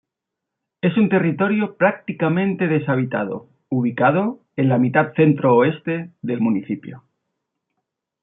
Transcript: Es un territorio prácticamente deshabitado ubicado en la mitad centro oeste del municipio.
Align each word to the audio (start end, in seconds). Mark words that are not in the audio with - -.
Es 0.81 0.97
un 0.97 1.09
territorio 1.09 1.75
prácticamente 1.77 2.65
deshabitado 2.67 3.49
ubicado 3.69 4.39
en 4.55 4.67
la 4.67 4.79
mitad 4.79 5.13
centro 5.13 5.55
oeste 5.55 6.09
del 6.23 6.41
municipio. 6.41 7.03